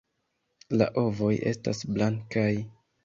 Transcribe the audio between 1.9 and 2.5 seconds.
blankaj.